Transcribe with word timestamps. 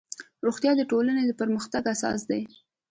روغتیا 0.45 0.71
د 0.77 0.81
ټولنې 0.91 1.23
د 1.25 1.31
پرمختګ 1.41 1.83
اساس 1.93 2.21
دی 2.29 2.41